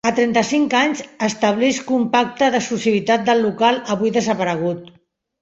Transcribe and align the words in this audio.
A 0.09 0.11
trenta-cinc 0.17 0.71
anys, 0.77 1.03
establisc 1.27 1.91
un 1.97 2.07
pacte 2.15 2.49
d'exclusivitat 2.57 3.29
del 3.29 3.45
local 3.49 3.79
avui 3.99 4.17
desaparegut. 4.19 4.91